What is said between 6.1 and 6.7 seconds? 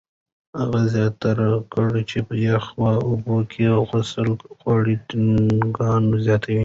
زیاتوي.